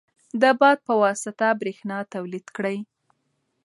[0.41, 2.77] د باد په واسطه برېښنا تولید کړئ.